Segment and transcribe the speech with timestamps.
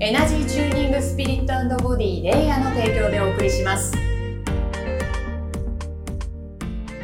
[0.00, 3.92] エナジーチューニングスピリットボディレイヤーの提供でお送りします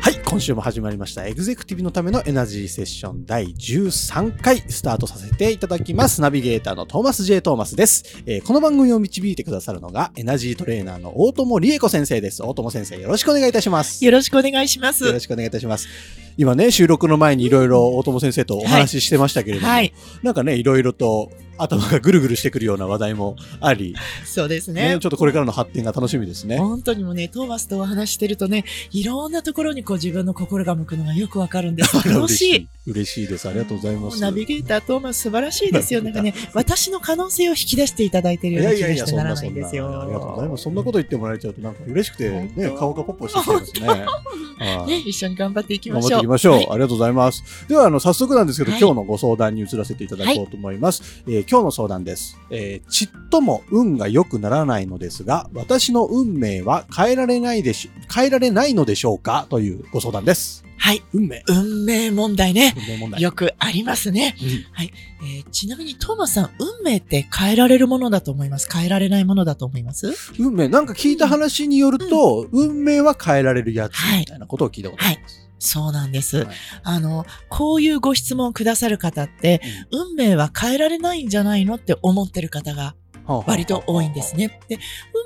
[0.01, 1.27] はい、今週も始まりました。
[1.27, 6.21] エグゼクティブのためのエナジーセッション第13回スタートさせていただきます。
[6.21, 7.41] ナビゲーターのトーマス J.
[7.41, 8.23] トーマスです。
[8.27, 12.45] えーこの番組を導いてくださるのがエナジートレーナーの大友理恵子先生です。
[12.45, 14.05] 大友先生、よろしくお願いいたします。
[14.05, 15.05] よろしくお願いします。
[15.05, 15.89] よろしくお願いいたします。
[16.37, 19.93] 今ね、収録の前にいろいろ大友先生とお話ししてましたけれども、はい、
[20.23, 24.99] なんかね、いろいろと頭がぐるぐるしてくるような話題もあり、そうですね、ね。
[25.01, 26.59] ちょっとこれからの発展が楽しみですね。
[26.59, 31.97] 本当にもね、トーマスとお話してるとね、いろんなところにこう自分の心が向くのがよくわかるんです。
[32.09, 32.69] 楽しい。
[32.87, 33.49] 嬉しいです。
[33.49, 34.21] ありがとうございます。
[34.21, 36.03] ナビゲータートーマス素晴らしいですよ。
[36.05, 40.03] なんかね、私の可能性を引き出していただいているような気がしてならないんですよ。
[40.03, 40.63] ありがとうございます。
[40.65, 43.89] そんなこと言ってもらえちゃうと、なんか嬉しくて、ね、顔がポッポしてきますね。
[43.89, 46.11] は いね、一緒に頑張っていき頑ましょう。
[46.11, 46.55] 張っていきましょう。
[46.55, 47.43] はいありがとうございます。
[47.69, 51.23] では、あの、早速なんですけど、はい今日のご相談に移らせていただこうと思います。
[51.27, 59.47] えー今日の相談です、えーちっとも運が良くならないのですが、私の運命は変えられないでし、変えられないのでしょうか？
[59.51, 60.65] というご相談です。
[60.77, 61.03] はい。
[61.13, 61.43] 運命。
[61.49, 62.75] 運命問題ね。
[62.77, 63.23] 運命問題。
[63.23, 64.37] よくありますね。
[64.41, 64.49] うん
[65.27, 68.69] えーちなみにトーマスさん、運命って変えられるものだと思います？
[68.71, 70.13] 変えられないものだと思います？
[70.39, 75.44] 運命、なんか聞いた話によると、運命は変えられるやつみたいなことを聞いたことあります。
[75.59, 76.45] そうなんです。
[76.45, 79.61] はいあの、こういうご質問をくださる方って、
[79.91, 82.95] 運命は変えられないんじゃないのって思ってる方が
[83.27, 84.61] 割と多いんですね。
[84.69, 84.79] で、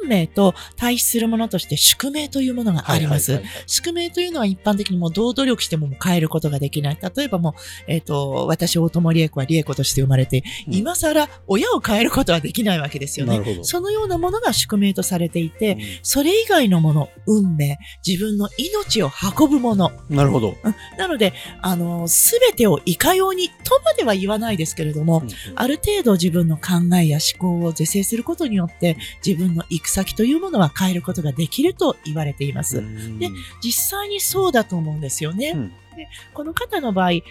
[0.02, 3.42] 運命と対比するものとして宿命というものがあります。
[3.66, 6.98] 宿命というのは一般的にもうどう努力しても変えることができない。
[7.16, 7.52] 例えばもう、
[7.86, 13.60] えっ、と、私、大友理恵子は理恵子として生まれて、うん今更親を変えることはできないわけですよね。
[13.62, 20.56] そのようなものが宿命とされていて、うんそれ以外のもの、運命、自分の命を運ぶもの、なるほど。
[20.96, 25.22] なので、あの、すべてをいかようにとまでは言わないですけれども、
[25.54, 32.78] ある程度自分の考えや思考を是正することによって、自分の行く先というものは変えることができると言われています。
[32.78, 33.30] うんで
[33.62, 35.52] 実際にそうだと思うんですよね。
[35.54, 37.22] うんでこの方の場合、ちっ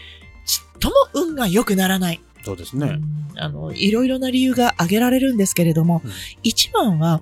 [0.80, 2.22] とも運が良くならない。
[2.44, 2.88] そうですね。
[2.88, 6.12] うんあの、いろいろな理由が挙げられるんですけれども、うん
[6.44, 7.22] 一番は、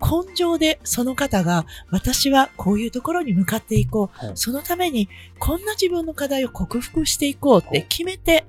[0.00, 4.26] 根性でその方が私はこういうところに向かっていこう。
[4.26, 5.08] はいそのために
[5.38, 8.44] こんな自分の課題を克服していこうって決めて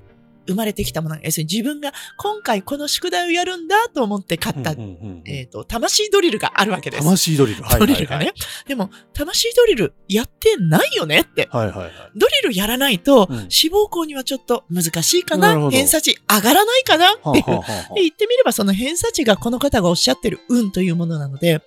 [0.47, 1.17] 生まれてきたもの。
[1.21, 7.03] 要するに自分が今回この宿題をやるんだと思って買った、うんうんうんえっ、と、魂ドリルがあるわけです。
[7.03, 7.63] 魂ドリル。
[7.63, 8.33] はいドリルがね。
[8.67, 11.47] でも、魂ドリルやってないよねって。
[11.51, 11.91] はいはいはい。
[12.15, 17.45] ドリルやらないと、うん志望校にはちょっと難しいかな偏差値上がらないかなっていう。
[17.49, 21.61] はあはあは 言ってみればその偏差値がこの方がおっしゃってる運というものなので、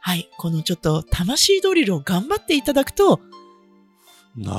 [0.00, 3.20] はい、このちょっと魂ドリルを頑張っていただくと。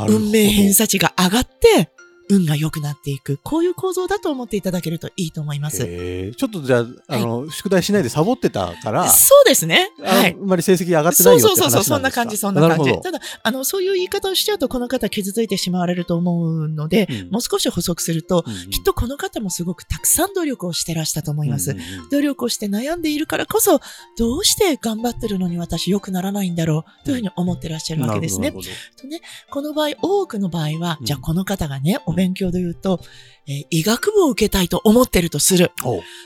[0.07, 1.89] 運命偏差値が上がって、
[2.29, 3.39] 運が良くなっていく。
[3.43, 5.83] こういう構造だと思っていただけるといいと思います。
[5.83, 5.87] へ
[6.29, 9.91] えちょっとじゃあ、あの、宿題しないでサボってたから、そうですね。
[10.03, 10.35] あはい。
[10.39, 12.91] あんまり成績上がってないそうよそうそうそう、そんな感じ、そんな感じ。
[13.01, 21.71] ただ、あの、そういう言い方をしちゃうと、この方傷ついてしまわれると思うので、うんもう少し補足すると、うんうんきっとこの方もすごくたくさん努力をしてらしたと思います。
[21.71, 21.79] うん
[22.11, 23.79] 努力をして悩んでいるからこそ、
[24.17, 28.55] どうして頑張ってるのに私良くならないんだろうというふうに思ってらっしゃるわけですねな。
[28.55, 32.99] るほどなるとね、この場合、多くの場合は、うんじゃあこの方がね、お勉強で言うと、
[33.47, 35.71] えー医学部を受けたいと思ってるとする。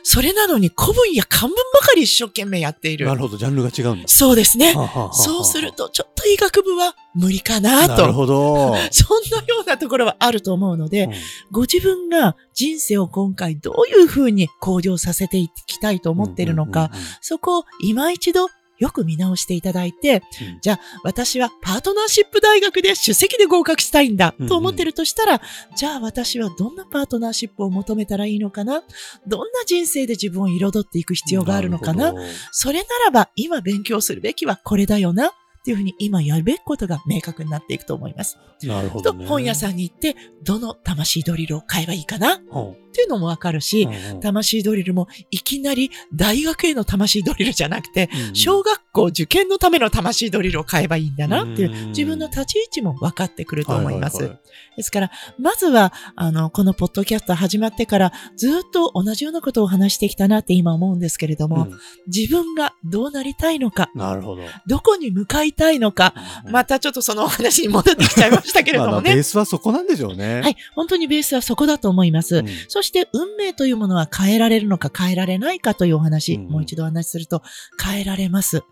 [0.03, 3.05] それなのに古文や漢文ばかり一生懸命やっている。
[3.05, 4.07] なるほど、ジャンルが違うんだ。
[4.07, 4.73] そうですね。
[4.73, 8.13] はあはあはあそうすると、ちょっと医学部は無理かななると。
[8.13, 8.75] ほど。
[8.91, 11.13] そんなようなところはあると思うので、うん
[11.51, 18.47] ご自分が人生を今回どういうふうに向上させていきたいと思っているのか、そこを今一度
[18.83, 20.59] よく見直していただいて、うん。
[20.61, 24.49] じゃあ私はパートナーシップ大学で首席で合格したいんだうんうん。
[24.49, 25.41] と思ってるとしたら、
[25.77, 28.83] じゃあ私はどんなパートナーシップを求めたらいいのかな？
[29.25, 32.13] どんな人生で自分を彩っていく必要があるのかな？
[32.51, 35.27] それならば今勉強するべきはこれだよな？
[35.27, 35.31] っ
[35.63, 38.37] ていうふうに今やるべきことが明確になっていくと思います。
[38.59, 39.25] となるほど、ね。
[39.25, 42.33] 本屋さんに行ってどの魂ドリルを買えばいいかな？
[42.35, 42.59] っう。
[42.79, 54.17] んていうのもわかるし、うんうん魂ドリルもいきなり大学への魂ドリルじゃなくて、うんうん小学校受験のための魂ドリルを買えばいいんだなっていううん自分の立ち位置も分かってくると思います。
[54.17, 54.43] はいはいはい
[54.75, 64.43] ですから、まずは、あの、このポッドキャスト始まってからずっと同じようなことを話してきたなって今思うんですけれども、うん自分がどうなりたいのか、なるほど。
[64.67, 66.13] どこに向かいたいのか、
[66.49, 68.93] またちょっとそのお話に戻ってきちゃいましたけれどもね。
[68.93, 70.41] まあまあベースはそこなんでしょうね。
[70.41, 72.37] はい、本当にベースはそこだと思います。
[72.37, 77.41] うんそして運命というものは変えられるのか変えられないかというお話、うんうんもう一度お話しすると
[77.83, 78.63] 変えられます。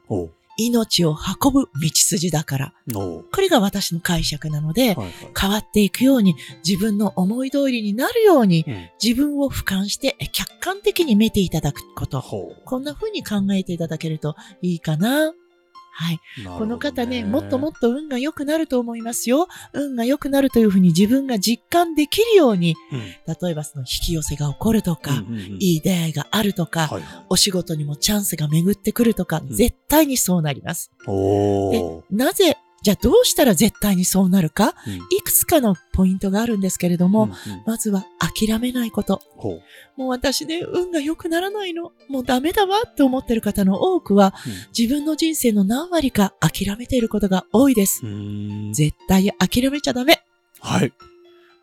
[0.57, 2.73] 命を運ぶ道筋だから。
[2.93, 6.35] これが私の解釈なので、はいはい変わっていくように
[6.67, 12.21] 自分の思い通りになるようにうん自分を俯瞰してえ客観的に見ていただくこと。
[12.65, 15.33] こんな風に考えていただけるといいかな。
[15.91, 16.19] はい。
[16.37, 19.47] なるほどこの方ね、もっともっと運が良くなると思いますよ。
[19.73, 23.01] 運が良くなるというふうに自分が実感できるように、うん
[23.41, 30.91] 例えばその引き寄せが起こるとか、うんうんうんいい出会いがあるとか、はいお仕事にもチャンスが巡ってくるとか、ん絶対にそうなります。
[31.07, 39.21] おーなぜ、じゃあどうしたら絶対にそうなるか、うんいくつかのポイントがあるんですけれども、うんうんまずは諦めないこと。
[39.95, 41.91] もう私ね、運が良くならないの。
[42.09, 44.33] もうダメだわって思ってる方の多くは、
[44.77, 48.01] 自分の人生の何割か諦めていることが多いです。
[48.73, 50.23] 絶対諦めちゃダメ。
[50.59, 50.93] はい。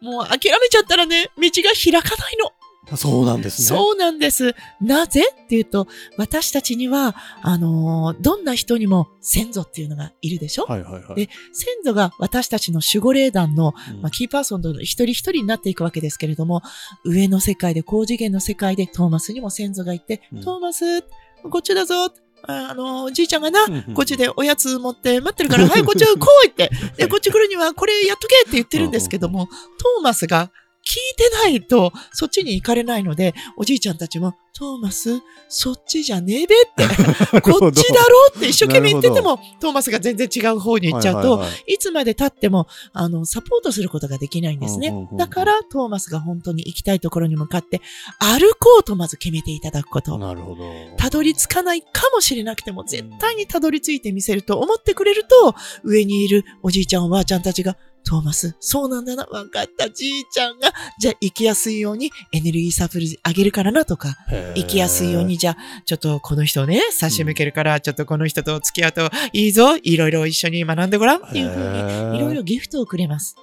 [0.01, 2.53] もう諦めちゃったらね、道が開かないの。
[2.97, 3.69] そうなんですね。
[3.69, 4.55] そうなんです。
[4.81, 5.87] なぜっていうと、
[6.17, 11.15] 私たちには、あのーどんな人にも先祖っていうのがいるでしょ、はいはいはい。
[11.15, 16.63] で先祖が私たちの守護霊団の、うんまあ、キーパーソンの一人一人になっていくわけですけれども、
[17.05, 22.13] 上の世界で、高次元の世界で、トーマスにも先祖がいて、うんトーマス、こっちだぞ。
[22.45, 26.71] ああの、おじいちゃんがな、こっちでおやつ持って待ってるから、はい、こっち来いって。
[26.97, 30.51] で、こっち来るにはこれやっとけって言ってるんですけども、トーマスが聞
[30.97, 36.85] いてないと、そっちに行かれないので、おじいちゃんたちも、トーマス、そっちじゃねえべって、
[37.41, 44.93] こっちだろって一生懸命言ってても、トーマスが全然違う方に行っちゃうと、はいはいはいいつまで経っても、あの、サポートすることができないんですね。
[45.17, 47.81] だから、トーマスが本当に行きたいところに向かって、
[48.19, 50.19] 歩こうとまず決めていただくこと。
[50.19, 50.65] なるほど。
[50.97, 57.77] たどり着かないかもしれなくても、絶対にたどり着いてみせると思ってくれると、上にいるおじいちゃんおばあちゃんたちが、
[58.09, 64.17] トーマス、そうなんだな、わかった、じいちゃんが、じゃあ行きやすいようにエネルギーサプリあげるからなとか、
[64.55, 65.25] 行きやすいよう。
[65.25, 73.37] に、じゃあ、ちょっとこの人をね、差し向けるから、ちょっとこの人と付き合うといいぞ、いろいろ一緒に学んでごらんっていうふうに、いろいろギフトをくれます。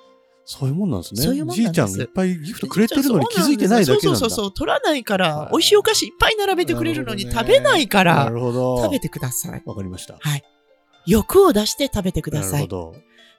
[0.46, 1.22] そういうもんなんですね。
[1.24, 4.02] そういうもんじいちゃんがいっぱいギフトくれてるのに気づいてないだけなんだ。
[4.02, 8.84] そうそうそうそう、取らないからはい、美味しいお菓子いっぱい並べてくれるのに食べないかなら、るほど。
[8.84, 9.62] 食べてください。
[9.66, 10.18] わかりました。
[10.20, 10.44] はい。
[11.08, 12.70] 欲を出して食べてください。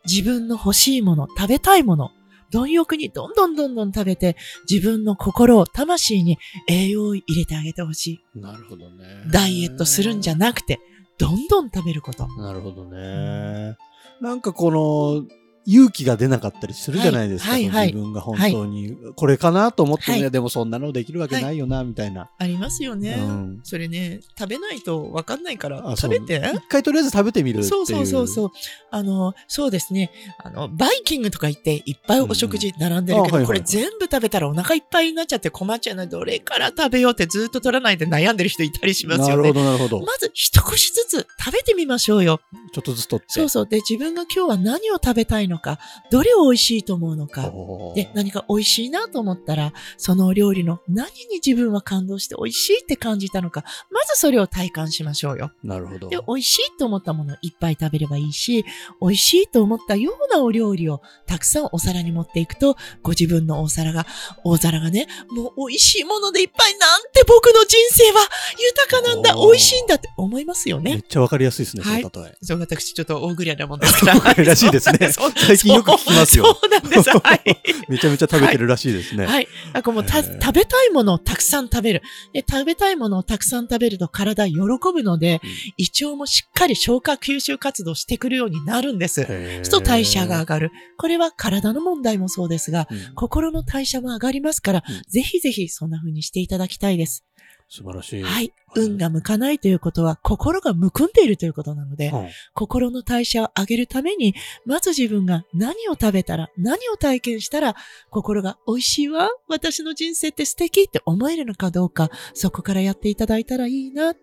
[0.09, 2.11] 自分の欲しいもの、食べたいもの、
[2.51, 4.37] 貪欲にどんどんどんどん食べて、
[4.71, 8.39] 自分の心を、魂に栄養を入れてあげてほしい。
[8.39, 9.05] なるほどね。
[9.33, 10.79] ダイエットするんじゃなくて、
[11.19, 12.29] どんどん食べること。
[12.39, 13.77] なるほどね。
[14.21, 15.27] なんかこの、
[15.67, 17.51] 勇気が出なかったりするじゃないですか。
[17.51, 22.31] はいはい自分が本当に、これかなと思っても、はいでもそんなのできるわけないよな、みたいな。
[22.39, 23.17] ありますよね。
[23.19, 26.41] うんそれね、食べないとわかんないから、食べて？
[26.55, 27.71] 一回とりあえず食べてみるっていう。
[27.71, 28.51] そうそうそうそう。
[28.91, 30.11] あの、そうですね。
[30.43, 39.37] あの、バイキングとか行っていっぱいお食事並んでるけど、うんこれ全部食べたらお腹いっぱいになっちゃって困っちゃうので、どれから食べようってずっと取らないで悩んでる人いたりしますよね。
[39.37, 40.01] なるほど、なるほど。
[40.01, 42.41] まず一口ずつ食べてみましょうよ。
[42.73, 43.27] ちょっとずつ取って。
[43.29, 43.67] そうそう。
[43.67, 45.56] で、自分が今日は何を食べたいの？
[45.58, 45.79] か、
[46.11, 47.53] どれを美味しいと思うのか。
[47.94, 55.53] で、何か美味しいなと思ったら、そのお料理の何に自分は感動して美味しいって感じたのか、まずそれを体感しましょうよ。
[55.62, 56.09] なるほど。
[56.09, 58.64] で、美味しいと思ったものをいっぱい食べればいいし、
[59.00, 64.07] 美味しいと思ったようなお料理をたくさんお皿に持っていくと、ご自分のお皿が、
[64.45, 68.21] 大皿がね、もう美味しいものでいっぱいなんて僕の人生は
[68.59, 70.92] 豊かなんだ、美味しいんだって思いますよね。
[70.92, 72.37] めっちゃわかりやすいですね、はいその例え。
[72.42, 74.35] そう、私ちょっと大ぐりゃなもんですから。
[74.45, 77.11] らしいですね そう最近よく聞きますよそうなんです。
[77.11, 77.43] はい。
[77.88, 79.26] めちゃめちゃ食べてるらしいですね。
[79.26, 79.49] はい。
[79.73, 82.03] あこうもうた食べたいものをたくさん食べる。
[82.33, 84.57] で、食べたいものをたくさん食べると体喜
[84.93, 89.15] ぶので、うん胃腸もしっかり消化吸収活動してくるようになるんです。
[89.15, 90.71] そうすると代謝が上がる。
[90.99, 97.25] これは体の問題もそうですが、うん心の代謝も上がりますから、うんぜひぜひそんな風にしていただきたいです。
[97.68, 98.23] 素晴らしい。
[98.23, 98.52] はい。
[98.76, 107.75] 運が向かないということは、心がむくんでいるということなので、うん心の代謝を上げるために、まず自分が何を食べたら、何を体験したら、
[108.11, 114.14] 心が美味しいわ、私の人生って素敵って思えるのかどうか、そこからやっていただいたらいいな。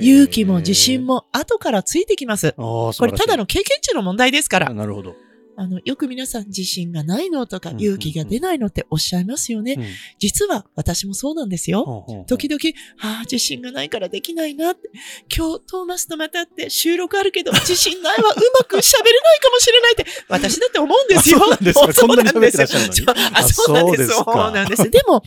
[0.00, 1.04] 勇気も自信。
[1.04, 2.52] も後からついてきます。
[2.56, 4.70] これただの経験値の問題ですから。
[4.70, 5.16] あなるほど。
[5.56, 9.74] あの、よく皆さん自信がないのとかうん勇気が出ないのっておっしゃいますよね。
[9.78, 9.84] うん
[10.18, 11.84] 実は私もそうなんですよ。
[11.84, 12.60] ほうほうほう時々、
[13.00, 14.90] ああ、自信がないからできないなって。
[15.34, 21.36] 今日、トーマスとまた会って収録あるけど、自信ないわ、うまく喋れないかもしれないって、私だって思うんですよ。
[21.36, 21.92] あそうなんですか？
[21.92, 24.08] そうなに喋ってらっしゃるのにそうあ、そうなんです。
[24.10, 24.90] そうなんです。
[24.90, 25.22] でも、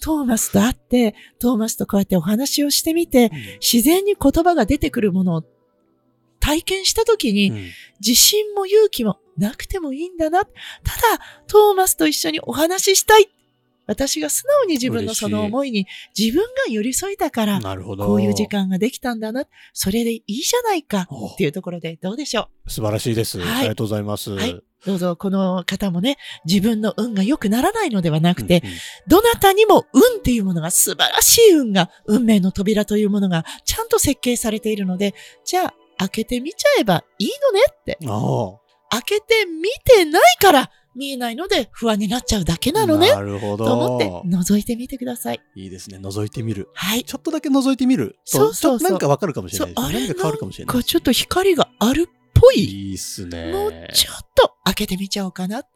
[0.00, 3.30] トーマスと会って、トーマスとこうやってお話をしてみて、
[3.60, 5.44] 自然に言葉が出てくるものを
[6.38, 7.64] 体験したときに、うんうん
[7.98, 10.44] 自信も勇気もなくてもいいんだな。
[10.44, 10.52] ただ、
[11.46, 13.28] トーマスと一緒にお話ししたい。
[13.86, 15.86] 私が素直に自分のその思いに
[16.18, 18.06] 自分が寄り添えたから、なるほど。
[18.06, 19.44] こういう時間ができたんだな。
[19.72, 21.06] それでいいじゃないか。
[21.08, 23.38] おっていうところでどうでしょ素晴らしいです。
[23.38, 24.32] はいありがとうございます。
[24.32, 24.64] はいう。
[24.84, 28.76] どうぞ、この方もね、自分の運が良くならないのではなくて、うんうん
[29.08, 35.14] どなたにも運っていうものが素晴らしい運が、運命の扉というものがちゃんと設計されているので、
[35.44, 37.98] じゃあ、開けてみちゃえばいいのねって。
[38.90, 43.10] あ開けて見てないから見えないので不安になっちゃうだけあなのね。
[43.10, 43.66] なるほど。
[43.66, 45.40] と思って覗いてみてください。
[45.54, 45.98] いいですね。
[45.98, 46.68] 覗いてみる。
[46.74, 47.04] はい。
[47.04, 48.38] ちょっとだけ覗いてみると。
[48.38, 49.74] そうそうそうなんかわかるかもしれないね。
[49.76, 50.00] あれ？
[50.06, 52.60] 何か変わるかもしれないちょっと光があるっぽい。
[52.60, 53.52] いいっすね。
[53.52, 55.62] もうちょっと開けてみちゃおうかな。
[55.62, 55.68] きっ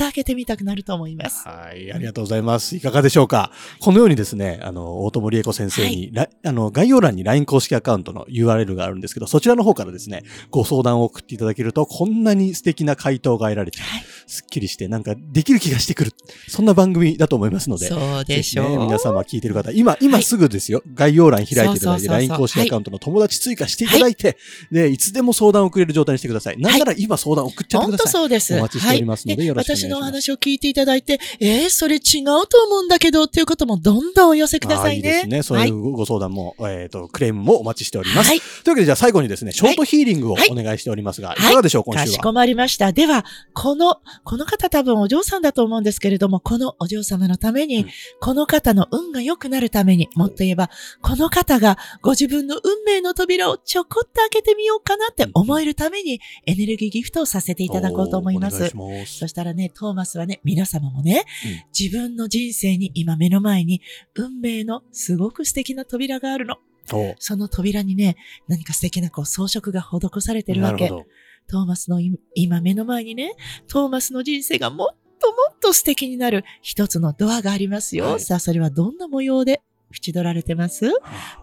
[0.00, 1.46] と開けてみたくなると思います。
[1.46, 2.74] はい、ありがとうございます。
[2.74, 3.52] いかがでしょうか？
[3.80, 14.02] このようにですね、あの、大友理恵子先生に、らあの、概要欄に LINE 公式アカウントの URL があるんですけど、そちらの方からですね、ご相談を送っていただけると、こんなに素敵な回答が得られて、はい。
[14.30, 16.12] すっきりして、なんかできる気がしてくる。
[16.48, 18.70] そんな番組だと思いますので、そうでしょう。
[18.70, 24.36] ね、皆様聞いてる方、今、今すぐですよ、概要欄開いていただいて、LINE 公式アカウントの友達追加していただいて、
[24.70, 26.58] で、いつでも相談を送れる状態にしてください。
[26.58, 28.12] なんなら今相談送っちゃって本ください。
[28.12, 28.56] 当そうです。
[28.56, 34.96] お待ちしておりますのではいよろしくお願いします私のお話を聞いていただいて、えー、それ違うと思うんだけどっていうこともどんどんお寄せくださいね。
[34.96, 35.42] いいですね。
[35.42, 38.28] そういうご相談も、えっ、と、クレームもお待ちしております。
[38.28, 38.40] はい。
[38.40, 42.14] というわけで、じゃあ最後にですね、ショートヒーリングをはいお願いしておりますが、い、はいかがでしょう、今か週は？
[42.14, 42.92] しこまりました。
[42.92, 58.76] では、この、この方多分お嬢さんだと思うんですけれども、このお嬢様のために、うんこの方の運が良くなるために、もっと言えば、この方がご自分の運命の扉をちょこっと開けてみようかなって思えるために、エネルギーギフトをさせていただこうと思います。
[58.76, 63.80] ますそしたらね、トーマスはね、皆様もね、うん自分の人生に今目の前に
[64.14, 66.56] 運命のすごく素敵な扉があるの。
[66.92, 68.16] おその扉にね、
[68.48, 70.84] 何か素敵なこう装飾が施されてるわけ。
[70.84, 71.06] なるほど。
[71.50, 73.32] トーマスのい今目の前にね、
[73.66, 74.88] トーマスの人生がもっ
[75.18, 78.04] ともっと素敵になる一つのドアがありますよ。
[78.04, 78.20] はい。
[78.20, 79.60] さあ、それはどんな模様で
[79.92, 80.88] 縁取られてます？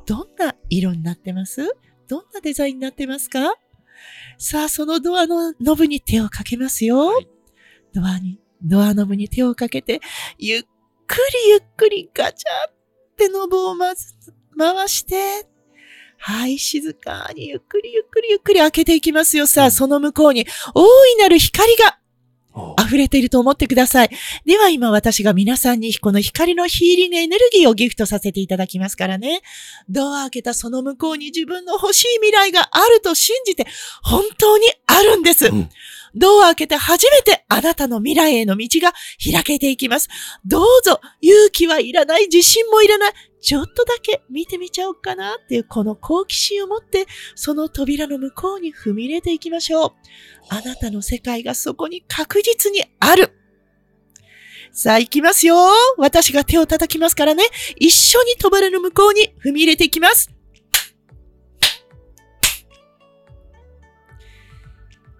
[0.06, 1.76] どんな色になってます？
[2.08, 3.54] どんなデザインになってますか？
[4.38, 7.08] さあ、そのドアのノブに手をかけますよ。
[7.08, 7.28] はい。
[7.94, 10.00] ドアに、ドアノブに手をかけて、
[10.38, 10.62] ゆっ
[11.06, 12.76] くりゆっくりガチャっ
[13.18, 14.16] てノブをまず
[14.58, 15.48] 回して、
[16.28, 19.48] はい、静かにゆっくりゆっくりゆっくり開けていきますよ。
[19.48, 22.00] さあ、うんその向こうに大いなる光が
[22.54, 24.10] お溢れていると思ってください。
[24.46, 29.40] では今私が皆さんにこの光のヒーリングエネルギーをギフトさせていただきますからね。
[29.88, 33.66] ドア開けたその向こうに自分の欲しい未来があると信じて
[34.04, 35.48] 本当にあるんです。
[35.48, 35.70] うん
[36.16, 38.94] ドア開けて初めてあなたの未来への道が
[39.32, 40.10] 開けていきます。
[40.46, 43.14] どうぞ勇気はいらない、自信もいらない。
[43.42, 49.92] ちょっとだけ見てみちゃおうかなっていうこの好奇心を持ってその扉の向こうに踏み入れていきましょう。
[50.50, 53.34] あなたの世界がそこに確実にある。
[54.72, 55.56] さあ行きますよ。
[55.98, 57.44] 私が手を叩きますからね。
[57.78, 60.32] 一緒に扉の向こうに踏み入れていきます。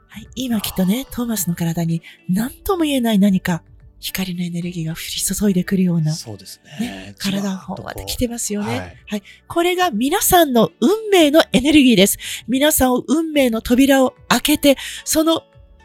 [0.10, 3.64] はい、今きっとね、トーマスの体に何とも言えない何か
[4.00, 8.70] 光のエネルギーが降り注いでくるような、そうですねね。、体の方まで来てますよね。
[8.70, 9.24] はいはい。
[9.48, 12.18] これが皆さんの運命のエネルギーです。
[12.48, 15.44] 皆さんを運命の扉を開けて、その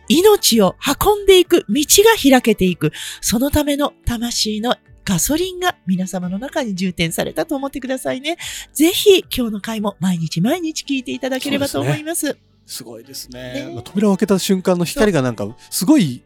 [0.08, 8.36] 命を運んでいく、道が開けていく、そのための魂のガソリンが皆様の中に充填されたと思ってくださいね。
[8.72, 12.36] ぜひ今日の回も毎日毎日聞いていただければと思います。
[12.66, 13.66] すごいですね。
[13.74, 16.22] ね扉を開けた瞬間の光がなんか、すごい、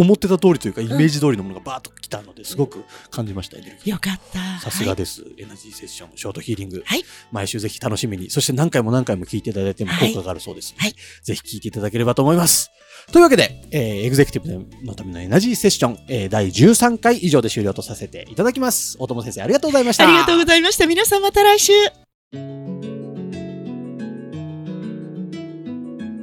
[0.00, 4.60] 思ってた通りというか、イメージ通りのものがバーッと来たので、すごく感じました、エネルギーよかった。
[4.60, 6.82] さすがはいです、エナジーセッション、ショートヒーリング。
[6.84, 10.74] はい毎週ぜひ楽しみに、そして何回も何回も聞いていただいても効果があるそうです。
[10.76, 12.70] はいぜひ聞いていただければと思います。
[13.12, 18.96] というわけで、えーエグゼクティブのためのエナジーセッション、えー第13回以上で終了とさせていただきます。
[18.98, 20.04] 大友先生、ありがとうございました。
[20.08, 20.86] ありがとうございました。
[20.86, 21.72] 皆さんまた来週。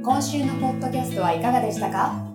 [0.04, 2.35] 今週のポッドキャストはいかがでしたか？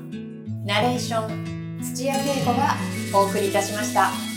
[0.63, 2.75] ナレーション土屋恵子が
[3.15, 4.30] お送りいたしました。